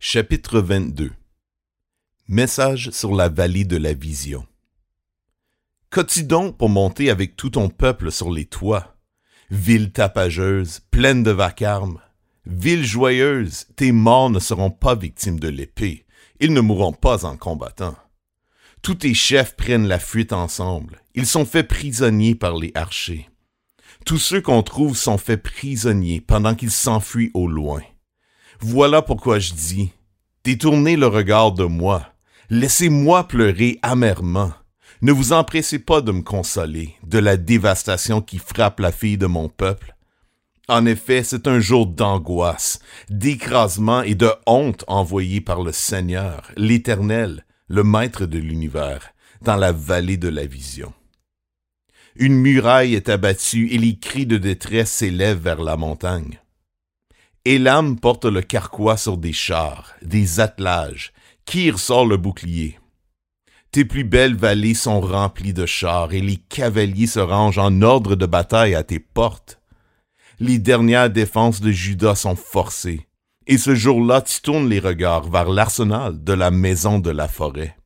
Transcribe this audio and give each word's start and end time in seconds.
Chapitre 0.00 0.60
22 0.60 1.10
Message 2.28 2.90
sur 2.92 3.16
la 3.16 3.28
vallée 3.28 3.64
de 3.64 3.76
la 3.76 3.94
vision. 3.94 4.46
Qu'as-tu 5.90 6.22
donc 6.22 6.56
pour 6.56 6.68
monter 6.68 7.10
avec 7.10 7.34
tout 7.34 7.50
ton 7.50 7.68
peuple 7.68 8.12
sur 8.12 8.30
les 8.30 8.44
toits? 8.44 8.96
Ville 9.50 9.90
tapageuse, 9.90 10.82
pleine 10.92 11.24
de 11.24 11.32
vacarme. 11.32 12.00
Ville 12.46 12.86
joyeuse, 12.86 13.66
tes 13.74 13.90
morts 13.90 14.30
ne 14.30 14.38
seront 14.38 14.70
pas 14.70 14.94
victimes 14.94 15.40
de 15.40 15.48
l'épée. 15.48 16.06
Ils 16.38 16.52
ne 16.52 16.60
mourront 16.60 16.92
pas 16.92 17.26
en 17.26 17.36
combattant. 17.36 17.96
Tous 18.82 18.94
tes 18.94 19.14
chefs 19.14 19.56
prennent 19.56 19.88
la 19.88 19.98
fuite 19.98 20.32
ensemble. 20.32 21.02
Ils 21.16 21.26
sont 21.26 21.44
faits 21.44 21.66
prisonniers 21.66 22.36
par 22.36 22.56
les 22.56 22.70
archers. 22.76 23.28
Tous 24.06 24.18
ceux 24.18 24.40
qu'on 24.40 24.62
trouve 24.62 24.96
sont 24.96 25.18
faits 25.18 25.42
prisonniers 25.42 26.20
pendant 26.20 26.54
qu'ils 26.54 26.70
s'enfuient 26.70 27.32
au 27.34 27.48
loin. 27.48 27.82
Voilà 28.60 29.02
pourquoi 29.02 29.38
je 29.38 29.52
dis, 29.52 29.92
détournez 30.42 30.96
le 30.96 31.06
regard 31.06 31.52
de 31.52 31.62
moi, 31.62 32.08
laissez-moi 32.50 33.28
pleurer 33.28 33.78
amèrement. 33.82 34.52
Ne 35.00 35.12
vous 35.12 35.32
empressez 35.32 35.78
pas 35.78 36.00
de 36.00 36.10
me 36.10 36.22
consoler 36.22 36.96
de 37.06 37.20
la 37.20 37.36
dévastation 37.36 38.20
qui 38.20 38.38
frappe 38.38 38.80
la 38.80 38.90
fille 38.90 39.16
de 39.16 39.26
mon 39.26 39.48
peuple. 39.48 39.94
En 40.66 40.86
effet, 40.86 41.22
c'est 41.22 41.46
un 41.46 41.60
jour 41.60 41.86
d'angoisse, 41.86 42.80
d'écrasement 43.10 44.02
et 44.02 44.16
de 44.16 44.30
honte 44.44 44.84
envoyé 44.88 45.40
par 45.40 45.62
le 45.62 45.70
Seigneur, 45.70 46.50
l'Éternel, 46.56 47.44
le 47.68 47.84
Maître 47.84 48.26
de 48.26 48.38
l'univers, 48.38 49.10
dans 49.40 49.56
la 49.56 49.70
vallée 49.70 50.16
de 50.16 50.28
la 50.28 50.46
vision. 50.46 50.92
Une 52.16 52.34
muraille 52.34 52.96
est 52.96 53.08
abattue 53.08 53.68
et 53.70 53.78
les 53.78 53.96
cris 54.00 54.26
de 54.26 54.36
détresse 54.36 54.90
s'élèvent 54.90 55.38
vers 55.42 55.62
la 55.62 55.76
montagne. 55.76 56.40
Elam 57.44 57.98
porte 57.98 58.24
le 58.24 58.42
carquois 58.42 58.96
sur 58.96 59.16
des 59.16 59.32
chars, 59.32 59.94
des 60.02 60.40
attelages. 60.40 61.12
Kir 61.44 61.78
sort 61.78 62.04
le 62.06 62.16
bouclier? 62.16 62.78
Tes 63.70 63.84
plus 63.84 64.04
belles 64.04 64.36
vallées 64.36 64.74
sont 64.74 65.00
remplies 65.00 65.52
de 65.52 65.66
chars 65.66 66.12
et 66.12 66.20
les 66.20 66.36
cavaliers 66.36 67.06
se 67.06 67.20
rangent 67.20 67.58
en 67.58 67.82
ordre 67.82 68.16
de 68.16 68.26
bataille 68.26 68.74
à 68.74 68.82
tes 68.82 68.98
portes. 68.98 69.60
Les 70.40 70.58
dernières 70.58 71.10
défenses 71.10 71.60
de 71.60 71.70
Juda 71.70 72.14
sont 72.14 72.36
forcées, 72.36 73.08
et 73.46 73.58
ce 73.58 73.74
jour-là 73.74 74.22
tu 74.22 74.40
tournes 74.40 74.68
les 74.68 74.78
regards 74.80 75.28
vers 75.30 75.48
l'arsenal 75.48 76.22
de 76.22 76.32
la 76.32 76.50
maison 76.50 76.98
de 76.98 77.10
la 77.10 77.28
forêt. 77.28 77.76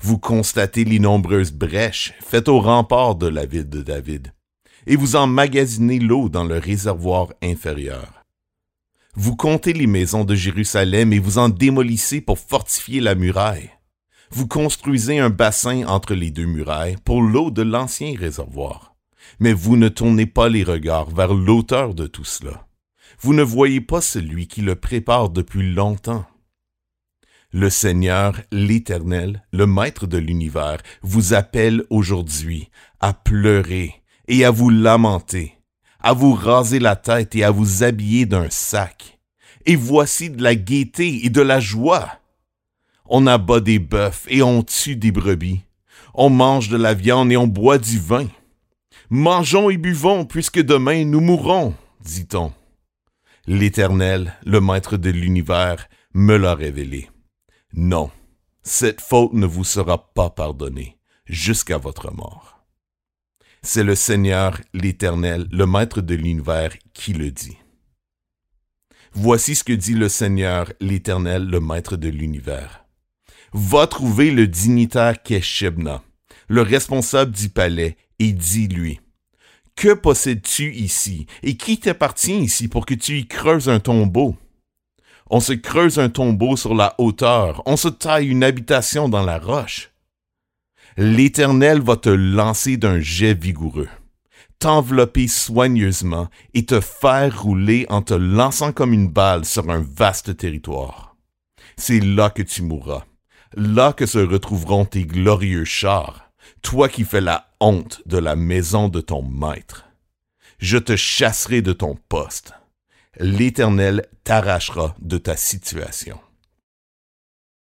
Vous 0.00 0.18
constatez 0.18 0.84
les 0.84 0.98
nombreuses 0.98 1.52
brèches 1.52 2.14
faites 2.20 2.48
au 2.48 2.60
rempart 2.60 3.14
de 3.14 3.28
la 3.28 3.46
ville 3.46 3.68
de 3.68 3.82
David, 3.82 4.32
et 4.86 4.96
vous 4.96 5.16
emmagasinez 5.16 5.98
l'eau 5.98 6.28
dans 6.28 6.44
le 6.44 6.58
réservoir 6.58 7.28
inférieur. 7.42 8.21
Vous 9.14 9.36
comptez 9.36 9.74
les 9.74 9.86
maisons 9.86 10.24
de 10.24 10.34
Jérusalem 10.34 11.12
et 11.12 11.18
vous 11.18 11.36
en 11.36 11.50
démolissez 11.50 12.22
pour 12.22 12.38
fortifier 12.38 13.00
la 13.00 13.14
muraille. 13.14 13.70
Vous 14.30 14.48
construisez 14.48 15.18
un 15.18 15.28
bassin 15.28 15.86
entre 15.86 16.14
les 16.14 16.30
deux 16.30 16.46
murailles 16.46 16.96
pour 17.04 17.20
l'eau 17.20 17.50
de 17.50 17.60
l'ancien 17.60 18.14
réservoir. 18.18 18.94
Mais 19.38 19.52
vous 19.52 19.76
ne 19.76 19.88
tournez 19.88 20.24
pas 20.24 20.48
les 20.48 20.64
regards 20.64 21.10
vers 21.10 21.34
l'auteur 21.34 21.94
de 21.94 22.06
tout 22.06 22.24
cela. 22.24 22.66
Vous 23.20 23.34
ne 23.34 23.42
voyez 23.42 23.82
pas 23.82 24.00
celui 24.00 24.48
qui 24.48 24.62
le 24.62 24.76
prépare 24.76 25.28
depuis 25.28 25.74
longtemps. 25.74 26.24
Le 27.52 27.68
Seigneur, 27.68 28.40
l'Éternel, 28.50 29.46
le 29.52 29.66
Maître 29.66 30.06
de 30.06 30.16
l'univers, 30.16 30.78
vous 31.02 31.34
appelle 31.34 31.84
aujourd'hui 31.90 32.70
à 33.00 33.12
pleurer 33.12 34.02
et 34.26 34.46
à 34.46 34.50
vous 34.50 34.70
lamenter 34.70 35.58
à 36.02 36.12
vous 36.12 36.34
raser 36.34 36.78
la 36.78 36.96
tête 36.96 37.34
et 37.34 37.44
à 37.44 37.50
vous 37.50 37.82
habiller 37.82 38.26
d'un 38.26 38.50
sac. 38.50 39.18
Et 39.64 39.76
voici 39.76 40.30
de 40.30 40.42
la 40.42 40.54
gaieté 40.54 41.24
et 41.24 41.30
de 41.30 41.40
la 41.40 41.60
joie. 41.60 42.08
On 43.06 43.26
abat 43.26 43.60
des 43.60 43.78
bœufs 43.78 44.26
et 44.28 44.42
on 44.42 44.62
tue 44.62 44.96
des 44.96 45.12
brebis. 45.12 45.60
On 46.14 46.28
mange 46.28 46.68
de 46.68 46.76
la 46.76 46.94
viande 46.94 47.32
et 47.32 47.36
on 47.36 47.46
boit 47.46 47.78
du 47.78 47.98
vin. 47.98 48.26
Mangeons 49.08 49.70
et 49.70 49.76
buvons, 49.76 50.24
puisque 50.24 50.60
demain 50.60 51.04
nous 51.04 51.20
mourrons, 51.20 51.74
dit-on. 52.04 52.52
L'Éternel, 53.46 54.34
le 54.44 54.60
Maître 54.60 54.96
de 54.96 55.10
l'univers, 55.10 55.88
me 56.14 56.36
l'a 56.36 56.54
révélé. 56.54 57.10
Non, 57.74 58.10
cette 58.62 59.00
faute 59.00 59.32
ne 59.32 59.46
vous 59.46 59.64
sera 59.64 60.12
pas 60.12 60.30
pardonnée 60.30 60.98
jusqu'à 61.26 61.78
votre 61.78 62.12
mort. 62.12 62.51
C'est 63.64 63.84
le 63.84 63.94
Seigneur, 63.94 64.60
l'Éternel, 64.74 65.46
le 65.52 65.66
Maître 65.66 66.00
de 66.00 66.16
l'univers, 66.16 66.72
qui 66.94 67.12
le 67.12 67.30
dit. 67.30 67.56
Voici 69.12 69.54
ce 69.54 69.62
que 69.62 69.72
dit 69.72 69.94
le 69.94 70.08
Seigneur, 70.08 70.72
l'Éternel, 70.80 71.46
le 71.46 71.60
Maître 71.60 71.96
de 71.96 72.08
l'univers. 72.08 72.84
Va 73.52 73.86
trouver 73.86 74.32
le 74.32 74.48
dignitaire 74.48 75.22
Keshebna, 75.22 76.02
le 76.48 76.62
responsable 76.62 77.30
du 77.30 77.50
palais, 77.50 77.96
et 78.18 78.32
dis-lui, 78.32 79.00
Que 79.76 79.94
possèdes-tu 79.94 80.74
ici, 80.74 81.26
et 81.44 81.56
qui 81.56 81.78
t'appartient 81.78 82.40
ici 82.40 82.66
pour 82.66 82.84
que 82.84 82.94
tu 82.94 83.18
y 83.18 83.28
creuses 83.28 83.68
un 83.68 83.78
tombeau? 83.78 84.36
On 85.30 85.38
se 85.38 85.52
creuse 85.52 86.00
un 86.00 86.08
tombeau 86.08 86.56
sur 86.56 86.74
la 86.74 86.96
hauteur, 86.98 87.62
on 87.64 87.76
se 87.76 87.88
taille 87.88 88.26
une 88.26 88.42
habitation 88.42 89.08
dans 89.08 89.22
la 89.22 89.38
roche 89.38 89.91
l'Éternel 90.96 91.80
va 91.80 91.96
te 91.96 92.08
lancer 92.08 92.76
d'un 92.76 93.00
jet 93.00 93.34
vigoureux, 93.34 93.88
t'envelopper 94.58 95.28
soigneusement 95.28 96.28
et 96.54 96.66
te 96.66 96.80
faire 96.80 97.42
rouler 97.42 97.86
en 97.88 98.02
te 98.02 98.14
lançant 98.14 98.72
comme 98.72 98.92
une 98.92 99.08
balle 99.08 99.44
sur 99.44 99.70
un 99.70 99.80
vaste 99.82 100.36
territoire. 100.36 101.16
C'est 101.76 102.00
là 102.00 102.30
que 102.30 102.42
tu 102.42 102.62
mourras, 102.62 103.04
là 103.54 103.92
que 103.92 104.06
se 104.06 104.18
retrouveront 104.18 104.84
tes 104.84 105.04
glorieux 105.04 105.64
chars, 105.64 106.30
toi 106.60 106.88
qui 106.88 107.04
fais 107.04 107.20
la 107.20 107.48
honte 107.60 108.02
de 108.06 108.18
la 108.18 108.36
maison 108.36 108.88
de 108.88 109.00
ton 109.00 109.22
maître. 109.22 109.86
Je 110.58 110.78
te 110.78 110.94
chasserai 110.94 111.62
de 111.62 111.72
ton 111.72 111.96
poste. 112.08 112.52
L'Éternel 113.18 114.06
t'arrachera 114.24 114.94
de 115.00 115.18
ta 115.18 115.36
situation. 115.36 116.20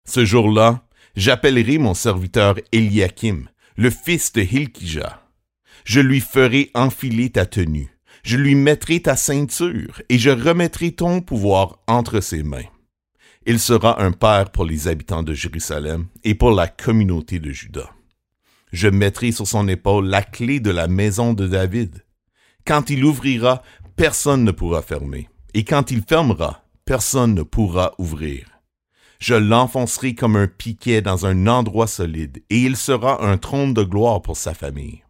Ce 0.05 0.25
jour-là, 0.25 0.86
J'appellerai 1.17 1.79
mon 1.79 1.95
serviteur 1.95 2.57
Eliakim, 2.71 3.49
le 3.75 3.89
fils 3.89 4.31
de 4.33 4.41
Hilkija. 4.41 5.19
Je 5.83 5.99
lui 5.99 6.19
ferai 6.19 6.69
enfiler 6.75 7.31
ta 7.31 7.47
tenue, 7.47 7.89
je 8.21 8.37
lui 8.37 8.53
mettrai 8.53 9.01
ta 9.01 9.15
ceinture, 9.15 9.99
et 10.09 10.19
je 10.19 10.29
remettrai 10.29 10.91
ton 10.91 11.21
pouvoir 11.21 11.79
entre 11.87 12.19
ses 12.19 12.43
mains. 12.43 12.69
Il 13.47 13.59
sera 13.59 13.99
un 13.99 14.11
père 14.11 14.51
pour 14.51 14.63
les 14.63 14.87
habitants 14.87 15.23
de 15.23 15.33
Jérusalem 15.33 16.05
et 16.23 16.35
pour 16.35 16.51
la 16.51 16.67
communauté 16.67 17.39
de 17.39 17.49
Juda. 17.49 17.89
Je 18.71 18.87
mettrai 18.87 19.31
sur 19.31 19.47
son 19.47 19.67
épaule 19.67 20.05
la 20.05 20.21
clé 20.21 20.59
de 20.59 20.69
la 20.69 20.87
maison 20.87 21.33
de 21.33 21.47
David. 21.47 22.05
Quand 22.63 22.91
il 22.91 23.03
ouvrira, 23.03 23.63
personne 23.95 24.43
ne 24.43 24.51
pourra 24.51 24.83
fermer, 24.83 25.29
et 25.55 25.63
quand 25.63 25.89
il 25.89 26.03
fermera, 26.03 26.63
personne 26.85 27.33
ne 27.33 27.41
pourra 27.41 27.95
ouvrir. 27.97 28.56
Je 29.19 29.33
l'enfoncerai 29.33 30.15
comme 30.15 30.35
un 30.35 30.47
piquet 30.47 31.01
dans 31.01 31.25
un 31.25 31.47
endroit 31.47 31.87
solide, 31.87 32.43
et 32.49 32.61
il 32.61 32.77
sera 32.77 33.25
un 33.25 33.37
trône 33.37 33.73
de 33.73 33.83
gloire 33.83 34.21
pour 34.21 34.37
sa 34.37 34.53
famille. 34.53 35.03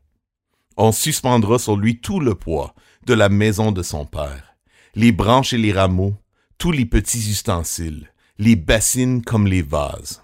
On 0.77 0.91
suspendra 0.91 1.59
sur 1.59 1.75
lui 1.75 1.99
tout 1.99 2.19
le 2.19 2.35
poids 2.35 2.73
de 3.05 3.13
la 3.13 3.29
maison 3.29 3.71
de 3.71 3.83
son 3.83 4.05
père, 4.05 4.55
les 4.95 5.11
branches 5.11 5.53
et 5.53 5.57
les 5.57 5.73
rameaux, 5.73 6.15
tous 6.57 6.71
les 6.71 6.85
petits 6.85 7.29
ustensiles, 7.31 8.11
les 8.37 8.55
bassines 8.55 9.23
comme 9.23 9.47
les 9.47 9.61
vases. 9.61 10.21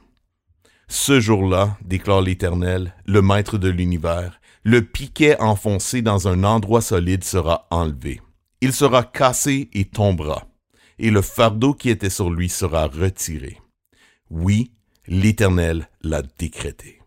Ce 0.87 1.19
jour-là, 1.19 1.77
déclare 1.83 2.21
l'Éternel, 2.21 2.93
le 3.05 3.21
Maître 3.21 3.57
de 3.57 3.69
l'univers, 3.69 4.39
le 4.63 4.83
piquet 4.83 5.39
enfoncé 5.41 6.01
dans 6.01 6.27
un 6.27 6.43
endroit 6.43 6.81
solide 6.81 7.23
sera 7.23 7.67
enlevé. 7.71 8.21
Il 8.61 8.73
sera 8.73 9.03
cassé 9.03 9.69
et 9.73 9.85
tombera, 9.85 10.47
et 10.99 11.09
le 11.09 11.21
fardeau 11.21 11.73
qui 11.73 11.89
était 11.89 12.09
sur 12.09 12.29
lui 12.29 12.47
sera 12.47 12.87
retiré. 12.87 13.62
Oui, 14.35 14.71
l'Éternel 15.05 15.89
l'a 16.01 16.23
décrété. 16.23 17.02